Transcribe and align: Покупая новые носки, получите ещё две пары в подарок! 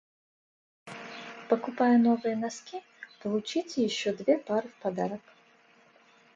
Покупая 1.47 1.99
новые 1.99 2.35
носки, 2.35 2.81
получите 3.21 3.83
ещё 3.83 4.15
две 4.17 4.39
пары 4.39 4.67
в 4.69 4.73
подарок! 4.81 5.21